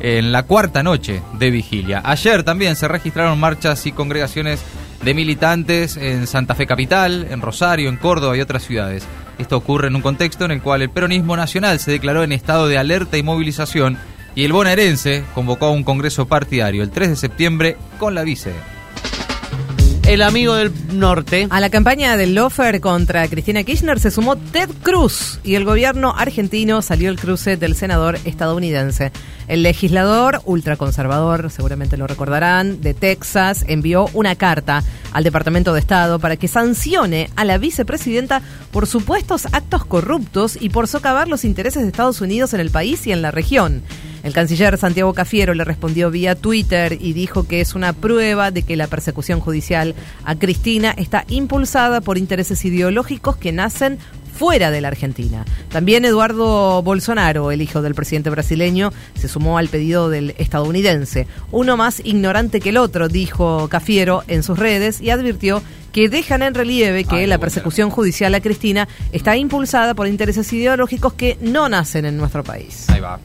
en 0.00 0.32
la 0.32 0.44
cuarta 0.44 0.82
noche 0.82 1.22
de 1.38 1.50
vigilia. 1.50 2.02
Ayer 2.04 2.42
también 2.42 2.76
se 2.76 2.88
registraron 2.88 3.38
marchas 3.38 3.86
y 3.86 3.92
congregaciones 3.92 4.62
de 5.02 5.14
militantes 5.14 5.96
en 5.96 6.26
Santa 6.26 6.54
Fe 6.54 6.66
Capital, 6.66 7.26
en 7.30 7.40
Rosario, 7.40 7.88
en 7.88 7.96
Córdoba 7.96 8.36
y 8.36 8.40
otras 8.40 8.64
ciudades. 8.64 9.06
Esto 9.38 9.56
ocurre 9.56 9.88
en 9.88 9.96
un 9.96 10.02
contexto 10.02 10.44
en 10.44 10.52
el 10.52 10.62
cual 10.62 10.82
el 10.82 10.90
peronismo 10.90 11.36
nacional 11.36 11.78
se 11.78 11.90
declaró 11.90 12.22
en 12.22 12.32
estado 12.32 12.68
de 12.68 12.78
alerta 12.78 13.18
y 13.18 13.22
movilización 13.22 13.98
y 14.34 14.44
el 14.44 14.52
bonaerense 14.52 15.24
convocó 15.34 15.66
a 15.66 15.70
un 15.70 15.84
congreso 15.84 16.26
partidario 16.26 16.82
el 16.82 16.90
3 16.90 17.10
de 17.10 17.16
septiembre 17.16 17.76
con 17.98 18.14
la 18.14 18.22
vice. 18.22 18.52
El 20.14 20.22
amigo 20.22 20.54
del 20.54 20.70
norte. 20.92 21.48
A 21.50 21.58
la 21.58 21.70
campaña 21.70 22.16
del 22.16 22.36
Lofer 22.36 22.80
contra 22.80 23.26
Cristina 23.26 23.64
Kirchner 23.64 23.98
se 23.98 24.12
sumó 24.12 24.36
Ted 24.36 24.70
Cruz 24.80 25.40
y 25.42 25.56
el 25.56 25.64
gobierno 25.64 26.14
argentino 26.16 26.82
salió 26.82 27.10
el 27.10 27.18
cruce 27.18 27.56
del 27.56 27.74
senador 27.74 28.20
estadounidense. 28.24 29.10
El 29.48 29.64
legislador 29.64 30.40
ultraconservador, 30.44 31.50
seguramente 31.50 31.96
lo 31.96 32.06
recordarán, 32.06 32.80
de 32.80 32.94
Texas, 32.94 33.64
envió 33.66 34.08
una 34.12 34.36
carta 34.36 34.84
al 35.12 35.24
Departamento 35.24 35.74
de 35.74 35.80
Estado 35.80 36.20
para 36.20 36.36
que 36.36 36.46
sancione 36.46 37.28
a 37.34 37.44
la 37.44 37.58
vicepresidenta 37.58 38.40
por 38.70 38.86
supuestos 38.86 39.46
actos 39.46 39.84
corruptos 39.84 40.56
y 40.60 40.68
por 40.68 40.86
socavar 40.86 41.26
los 41.26 41.44
intereses 41.44 41.82
de 41.82 41.88
Estados 41.88 42.20
Unidos 42.20 42.54
en 42.54 42.60
el 42.60 42.70
país 42.70 43.04
y 43.08 43.10
en 43.10 43.20
la 43.20 43.32
región. 43.32 43.82
El 44.24 44.32
canciller 44.32 44.78
Santiago 44.78 45.12
Cafiero 45.12 45.52
le 45.52 45.64
respondió 45.64 46.10
vía 46.10 46.34
Twitter 46.34 46.96
y 46.98 47.12
dijo 47.12 47.46
que 47.46 47.60
es 47.60 47.74
una 47.74 47.92
prueba 47.92 48.50
de 48.50 48.62
que 48.62 48.74
la 48.74 48.86
persecución 48.86 49.38
judicial 49.38 49.94
a 50.24 50.34
Cristina 50.34 50.94
está 50.96 51.26
impulsada 51.28 52.00
por 52.00 52.16
intereses 52.16 52.64
ideológicos 52.64 53.36
que 53.36 53.52
nacen 53.52 53.98
fuera 54.34 54.70
de 54.70 54.80
la 54.80 54.88
Argentina. 54.88 55.44
También 55.68 56.06
Eduardo 56.06 56.82
Bolsonaro, 56.82 57.50
el 57.50 57.60
hijo 57.60 57.82
del 57.82 57.94
presidente 57.94 58.30
brasileño, 58.30 58.94
se 59.14 59.28
sumó 59.28 59.58
al 59.58 59.68
pedido 59.68 60.08
del 60.08 60.34
estadounidense. 60.38 61.26
Uno 61.52 61.76
más 61.76 62.00
ignorante 62.02 62.60
que 62.60 62.70
el 62.70 62.78
otro, 62.78 63.08
dijo 63.08 63.68
Cafiero 63.68 64.24
en 64.26 64.42
sus 64.42 64.58
redes 64.58 65.02
y 65.02 65.10
advirtió 65.10 65.62
que 65.92 66.08
dejan 66.08 66.42
en 66.42 66.54
relieve 66.54 67.04
que 67.04 67.26
la 67.26 67.36
persecución 67.36 67.90
judicial 67.90 68.34
a 68.34 68.40
Cristina 68.40 68.88
está 69.12 69.36
impulsada 69.36 69.92
por 69.92 70.08
intereses 70.08 70.50
ideológicos 70.50 71.12
que 71.12 71.36
no 71.42 71.68
nacen 71.68 72.06
en 72.06 72.16
nuestro 72.16 72.42
país. 72.42 72.88
Ahí 72.88 73.00
va. 73.00 73.20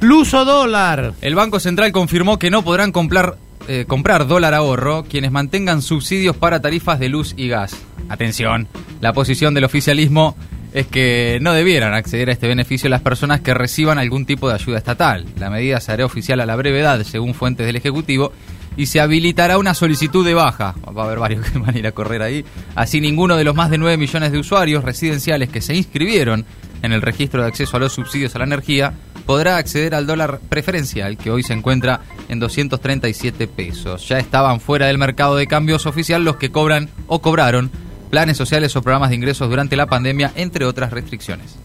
Luso 0.00 0.44
dólar. 0.44 1.14
El 1.20 1.34
Banco 1.34 1.60
Central 1.60 1.92
confirmó 1.92 2.38
que 2.38 2.50
no 2.50 2.62
podrán 2.62 2.92
comprar, 2.92 3.36
eh, 3.68 3.84
comprar 3.86 4.26
dólar 4.26 4.54
ahorro 4.54 5.04
quienes 5.04 5.30
mantengan 5.30 5.82
subsidios 5.82 6.36
para 6.36 6.60
tarifas 6.60 6.98
de 6.98 7.08
luz 7.08 7.34
y 7.36 7.48
gas. 7.48 7.76
Atención, 8.08 8.68
la 9.00 9.12
posición 9.12 9.54
del 9.54 9.64
oficialismo 9.64 10.36
es 10.72 10.86
que 10.86 11.38
no 11.42 11.52
debieran 11.52 11.94
acceder 11.94 12.30
a 12.30 12.32
este 12.32 12.48
beneficio 12.48 12.88
las 12.88 13.02
personas 13.02 13.40
que 13.40 13.54
reciban 13.54 13.98
algún 13.98 14.24
tipo 14.24 14.48
de 14.48 14.54
ayuda 14.54 14.78
estatal. 14.78 15.26
La 15.38 15.50
medida 15.50 15.80
se 15.80 15.92
hará 15.92 16.06
oficial 16.06 16.40
a 16.40 16.46
la 16.46 16.56
brevedad, 16.56 17.02
según 17.02 17.34
fuentes 17.34 17.66
del 17.66 17.76
Ejecutivo, 17.76 18.32
y 18.76 18.86
se 18.86 19.00
habilitará 19.00 19.58
una 19.58 19.74
solicitud 19.74 20.24
de 20.24 20.34
baja. 20.34 20.74
Va 20.96 21.02
a 21.02 21.06
haber 21.06 21.18
varios 21.18 21.46
que 21.50 21.58
van 21.58 21.74
a 21.74 21.78
ir 21.78 21.86
a 21.86 21.92
correr 21.92 22.22
ahí. 22.22 22.44
Así 22.74 23.00
ninguno 23.00 23.36
de 23.36 23.44
los 23.44 23.54
más 23.54 23.70
de 23.70 23.78
9 23.78 23.96
millones 23.98 24.32
de 24.32 24.38
usuarios 24.38 24.82
residenciales 24.82 25.50
que 25.50 25.60
se 25.60 25.74
inscribieron 25.74 26.44
en 26.82 26.92
el 26.92 27.02
registro 27.02 27.42
de 27.42 27.48
acceso 27.48 27.76
a 27.76 27.80
los 27.80 27.92
subsidios 27.92 28.34
a 28.34 28.38
la 28.38 28.44
energía 28.44 28.94
podrá 29.26 29.56
acceder 29.56 29.94
al 29.94 30.06
dólar 30.06 30.40
preferencial, 30.48 31.16
que 31.16 31.30
hoy 31.30 31.42
se 31.42 31.52
encuentra 31.52 32.00
en 32.28 32.40
237 32.40 33.46
pesos. 33.48 34.08
Ya 34.08 34.18
estaban 34.18 34.60
fuera 34.60 34.86
del 34.86 34.98
mercado 34.98 35.36
de 35.36 35.46
cambios 35.46 35.86
oficial 35.86 36.24
los 36.24 36.36
que 36.36 36.50
cobran 36.50 36.88
o 37.06 37.20
cobraron 37.20 37.70
planes 38.10 38.36
sociales 38.36 38.76
o 38.76 38.82
programas 38.82 39.10
de 39.10 39.16
ingresos 39.16 39.48
durante 39.48 39.74
la 39.74 39.86
pandemia, 39.86 40.32
entre 40.34 40.64
otras 40.66 40.92
restricciones. 40.92 41.56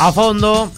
A 0.00 0.12
fondo. 0.12 0.72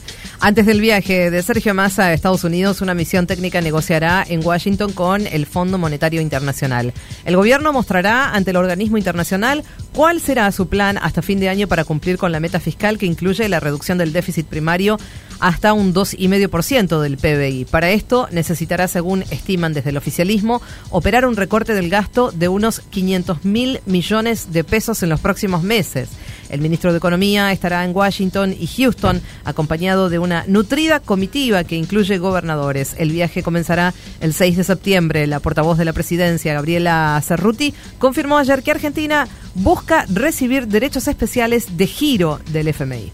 Antes 0.45 0.67
del 0.67 0.81
viaje 0.81 1.31
de 1.31 1.41
Sergio 1.41 1.73
Massa 1.73 2.07
a 2.07 2.13
Estados 2.13 2.43
Unidos, 2.43 2.81
una 2.81 2.95
misión 2.95 3.29
técnica 3.29 3.61
negociará 3.61 4.25
en 4.29 4.45
Washington 4.45 4.93
con 4.93 5.25
el 5.29 5.47
Fondo 5.47 5.79
Monetario 5.79 6.21
Internacional. 6.21 6.93
El 7.25 7.37
gobierno 7.37 7.73
mostrará 7.73 8.35
ante 8.35 8.51
el 8.51 8.57
organismo 8.57 8.99
internacional 8.99 9.63
cuál 9.93 10.21
será 10.21 10.51
su 10.53 10.69
plan 10.69 10.99
hasta 10.99 11.23
fin 11.23 11.39
de 11.41 11.49
año 11.49 11.69
para 11.69 11.85
cumplir 11.85 12.19
con 12.19 12.33
la 12.33 12.41
meta 12.41 12.61
fiscal 12.61 12.99
que 12.99 13.07
incluye 13.07 13.49
la 13.49 13.61
reducción 13.61 13.99
del 13.99 14.13
déficit 14.13 14.47
primario 14.47 14.99
hasta 15.41 15.73
un 15.73 15.93
2,5% 15.93 17.01
del 17.01 17.17
PBI. 17.17 17.65
Para 17.65 17.91
esto 17.91 18.29
necesitará, 18.31 18.87
según 18.87 19.23
estiman 19.31 19.73
desde 19.73 19.91
el 19.91 19.97
oficialismo, 19.97 20.63
operar 20.91 21.27
un 21.27 21.37
recorte 21.37 21.75
del 21.75 21.91
gasto 21.91 22.31
de 22.31 22.49
unos 22.49 22.81
500 22.91 23.45
mil 23.45 23.81
millones 23.85 24.53
de 24.53 24.63
pesos 24.63 25.03
en 25.03 25.09
los 25.09 25.21
próximos 25.21 25.65
meses. 25.65 26.11
El 26.49 26.61
ministro 26.61 26.93
de 26.93 26.99
Economía 26.99 27.51
estará 27.51 27.83
en 27.85 27.97
Washington 27.97 28.55
y 28.57 28.67
Houston, 28.67 29.23
acompañado 29.45 30.11
de 30.11 30.19
una 30.19 30.45
nutrida 30.47 31.01
comitiva 31.01 31.65
que 31.65 31.77
incluye 31.77 32.19
gobernadores. 32.19 32.95
El 32.99 33.11
viaje 33.11 33.43
comenzará 33.43 33.95
el 34.21 34.35
6 34.35 34.59
de 34.59 34.65
septiembre. 34.65 35.27
La 35.27 35.41
portavoz 35.41 35.79
de 35.79 35.87
la 35.87 35.95
presidencia, 35.95 36.53
Gabriela 36.53 37.21
Cerruti, 37.25 37.73
confirmó 37.99 38.37
ayer 38.37 38.63
que 38.63 38.71
Argentina 38.71 39.27
busca 39.55 39.82
recibir 40.09 40.67
derechos 40.69 41.09
especiales 41.09 41.77
de 41.77 41.87
giro 41.87 42.41
del 42.51 42.69
FMI. 42.69 43.13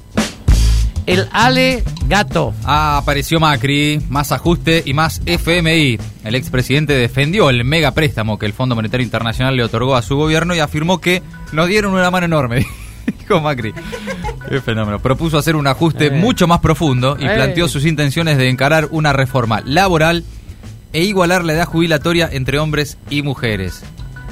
El 1.07 1.27
Ale 1.33 1.83
Gato. 2.07 2.53
Ah, 2.65 2.99
apareció 2.99 3.41
Macri, 3.41 3.99
más 4.11 4.31
ajuste 4.31 4.83
y 4.85 4.93
más 4.93 5.23
FMI. 5.25 5.99
El 6.25 6.35
expresidente 6.35 6.93
defendió 6.93 7.49
el 7.49 7.65
mega 7.65 7.93
préstamo 7.93 8.39
que 8.39 8.45
el 8.45 8.53
Fondo 8.53 8.75
Monetario 8.75 9.05
Internacional 9.05 9.57
le 9.57 9.65
otorgó 9.65 9.97
a 9.97 10.03
su 10.03 10.17
gobierno 10.17 10.55
y 10.55 10.59
afirmó 10.61 11.01
que 11.01 11.23
nos 11.53 11.67
dieron 11.69 11.95
una 11.95 12.11
mano 12.11 12.27
enorme. 12.27 12.67
Dijo 13.21 13.41
Macri. 13.41 13.73
Qué 14.51 14.61
fenómeno. 14.61 14.99
Propuso 14.99 15.39
hacer 15.39 15.57
un 15.57 15.67
ajuste 15.67 16.07
Eh. 16.09 16.11
mucho 16.11 16.47
más 16.47 16.61
profundo 16.61 17.17
y 17.19 17.25
Eh. 17.25 17.31
planteó 17.35 17.69
sus 17.69 17.87
intenciones 17.87 18.37
de 18.37 18.51
encarar 18.51 18.89
una 18.91 19.15
reforma 19.15 19.63
laboral 19.65 20.25
e 20.93 21.05
igualar 21.05 21.43
la 21.45 21.55
edad 21.55 21.65
jubilatoria 21.67 22.29
entre 22.31 22.59
hombres 22.59 22.99
y 23.09 23.23
mujeres. 23.23 23.83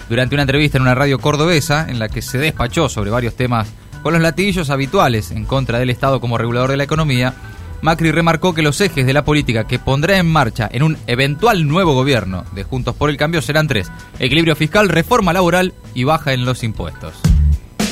Durante 0.08 0.34
una 0.34 0.42
entrevista 0.42 0.78
en 0.78 0.82
una 0.82 0.94
radio 0.94 1.18
cordobesa, 1.18 1.86
en 1.88 1.98
la 1.98 2.08
que 2.08 2.22
se 2.22 2.38
despachó 2.38 2.88
sobre 2.88 3.10
varios 3.10 3.34
temas 3.34 3.68
con 4.02 4.12
los 4.12 4.22
latillos 4.22 4.70
habituales 4.70 5.32
en 5.32 5.44
contra 5.44 5.78
del 5.78 5.90
Estado 5.90 6.20
como 6.20 6.38
regulador 6.38 6.70
de 6.70 6.76
la 6.76 6.84
economía, 6.84 7.34
Macri 7.82 8.10
remarcó 8.10 8.54
que 8.54 8.62
los 8.62 8.80
ejes 8.80 9.04
de 9.04 9.12
la 9.12 9.24
política 9.24 9.66
que 9.66 9.78
pondrá 9.78 10.16
en 10.16 10.26
marcha 10.26 10.68
en 10.72 10.82
un 10.82 10.96
eventual 11.06 11.66
nuevo 11.66 11.94
gobierno 11.94 12.44
de 12.52 12.62
Juntos 12.62 12.94
por 12.94 13.10
el 13.10 13.16
Cambio 13.16 13.42
serán 13.42 13.68
tres. 13.68 13.90
Equilibrio 14.18 14.56
fiscal, 14.56 14.88
reforma 14.88 15.32
laboral 15.32 15.74
y 15.94 16.04
baja 16.04 16.32
en 16.32 16.44
los 16.44 16.62
impuestos. 16.62 17.25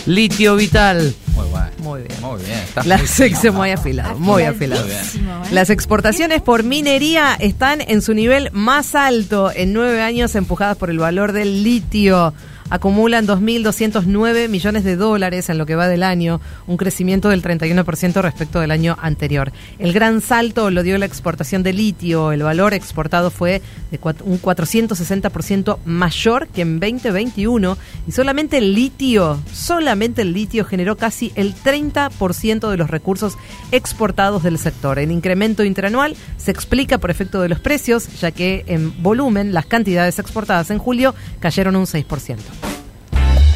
Litio 0.07 0.57
Vital. 0.57 1.15
Muy 1.35 1.47
bueno. 1.49 1.67
Muy 1.79 2.03
bien. 2.03 2.21
Muy 2.21 2.43
bien. 2.45 2.59
está 2.59 2.85
La 2.85 2.99
muy- 2.99 3.53
muy 3.53 3.71
afilado, 3.71 4.19
muy 4.19 4.43
afilado. 4.43 4.83
Muy 4.85 4.91
bien. 4.91 5.55
Las 5.55 5.71
exportaciones 5.71 6.43
por 6.43 6.63
minería 6.63 7.35
están 7.39 7.81
en 7.81 8.03
su 8.03 8.15
nivel 8.15 8.51
más 8.53 8.95
alto 8.95 9.51
en 9.55 9.73
nueve 9.73 10.01
años, 10.03 10.35
empujadas 10.35 10.77
por 10.77 10.91
el 10.91 10.99
valor 10.99 11.33
del 11.33 11.63
litio. 11.63 12.35
Acumulan 12.75 13.25
2.209 13.25 14.49
millones 14.49 14.83
de 14.83 14.97
dólares 14.97 15.49
en 15.49 15.59
lo 15.59 15.65
que 15.65 15.77
va 15.77 15.87
del 15.87 16.03
año, 16.03 16.41
un 16.67 16.77
crecimiento 16.77 17.29
del 17.29 17.41
31% 17.41 18.21
respecto 18.21 18.59
del 18.59 18.73
año 18.73 18.97
anterior. 19.01 19.53
El 19.79 19.93
gran 19.93 20.21
salto 20.21 20.73
lo 20.73 20.83
dio 20.83 20.99
la 20.99 21.07
exportación 21.07 21.63
de 21.63 21.73
litio. 21.73 22.33
El 22.33 22.43
valor 22.43 22.75
exportado 22.75 23.31
fue 23.31 23.63
de 23.93 24.01
un 24.25 24.43
460% 24.43 25.79
mayor 25.85 26.49
que 26.49 26.63
en 26.63 26.81
2021 26.81 27.79
y 28.09 28.11
solamente 28.11 28.59
el 28.59 28.75
litio, 28.75 29.39
solamente 29.53 30.23
el 30.23 30.33
litio 30.33 30.65
generó 30.65 30.97
casi 30.97 31.31
el 31.37 31.55
30% 31.55 32.69
de 32.69 32.77
los 32.77 32.91
recursos 32.91 33.39
exportados 33.71 34.43
del 34.43 34.59
sector. 34.59 34.99
El 34.99 35.13
incremento 35.13 35.63
interanual 35.63 36.17
se 36.39 36.51
explica 36.51 36.99
por 36.99 37.13
efecto 37.13 37.41
de 37.41 37.51
los 37.51 37.61
precios, 37.61 38.09
ya 38.21 38.33
que 38.33 38.65
en 38.67 39.01
volumen 39.01 39.55
las 39.55 39.67
cantidades 39.67 40.19
exportadas 40.19 40.73
en 40.73 40.79
julio 40.79 41.15
cayeron 41.39 41.77
un 41.77 41.87
6%. 41.87 42.64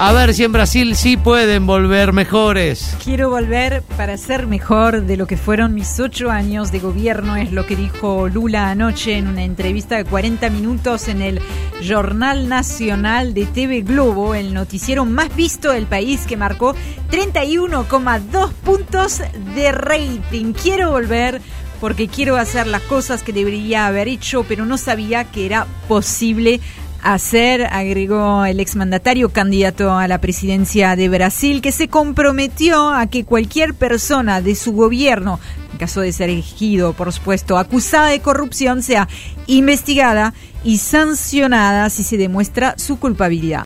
A 0.01 0.13
ver 0.13 0.33
si 0.33 0.45
en 0.45 0.53
Brasil 0.53 0.95
sí 0.95 1.17
pueden 1.17 1.67
volver 1.67 2.13
mejores. 2.13 2.97
Quiero 3.03 3.31
volver 3.31 3.83
para 3.97 4.17
ser 4.17 4.47
mejor 4.47 5.03
de 5.03 5.17
lo 5.17 5.27
que 5.27 5.37
fueron 5.37 5.75
mis 5.75 5.99
ocho 5.99 6.31
años 6.31 6.71
de 6.71 6.79
gobierno, 6.79 7.35
es 7.35 7.51
lo 7.51 7.67
que 7.67 7.75
dijo 7.75 8.29
Lula 8.29 8.71
anoche 8.71 9.19
en 9.19 9.27
una 9.27 9.43
entrevista 9.43 9.97
de 9.97 10.05
40 10.05 10.51
minutos 10.51 11.09
en 11.09 11.21
el 11.21 11.41
Jornal 11.85 12.49
Nacional 12.49 13.35
de 13.35 13.47
TV 13.47 13.81
Globo, 13.81 14.37
el 14.37 14.55
noticiero 14.55 15.05
más 15.05 15.35
visto 15.35 15.73
del 15.73 15.87
país 15.87 16.27
que 16.29 16.37
marcó 16.37 16.77
31,2 17.11 18.53
puntos 18.53 19.21
de 19.57 19.73
rating. 19.73 20.53
Quiero 20.53 20.93
volver 20.93 21.41
porque 21.81 22.07
quiero 22.07 22.37
hacer 22.37 22.69
las 22.69 22.83
cosas 22.83 23.25
que 23.25 23.33
debería 23.33 23.89
haber 23.89 24.07
hecho, 24.07 24.45
pero 24.45 24.65
no 24.65 24.79
sabía 24.79 25.25
que 25.25 25.45
era 25.45 25.67
posible 25.89 26.61
hacer, 27.03 27.65
agregó 27.65 28.45
el 28.45 28.61
exmandatario 28.61 29.31
candidato 29.31 29.93
a 29.93 30.09
la 30.09 30.21
presidencia 30.21 30.97
de 30.97 31.09
Brasil, 31.09 31.63
que 31.63 31.73
se 31.73 31.89
comprometió 31.89 32.91
a 32.91 33.07
que 33.07 33.25
cualquier 33.25 33.75
persona 33.75 34.41
de 34.41 34.55
su 34.55 34.73
gobierno 34.73 35.41
en 35.73 35.79
caso 35.79 36.01
de 36.01 36.13
ser 36.13 36.31
elegido, 36.31 36.93
por 36.93 37.13
supuesto, 37.13 37.59
acusada 37.59 38.09
de 38.09 38.21
corrupción, 38.21 38.83
sea 38.83 39.09
investigada 39.47 40.35
y 40.65 40.79
sancionada 40.79 41.89
si 41.91 42.03
se 42.03 42.17
demuestra 42.17 42.75
su 42.77 42.99
culpabilidad. 42.99 43.65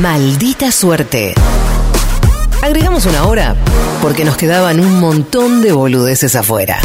Maldita 0.00 0.70
suerte. 0.70 1.34
Agregamos 2.62 3.06
una 3.06 3.24
hora 3.24 3.56
porque 4.02 4.24
nos 4.24 4.36
quedaban 4.36 4.80
un 4.80 5.00
montón 5.00 5.62
de 5.62 5.72
boludeces 5.72 6.36
afuera. 6.36 6.78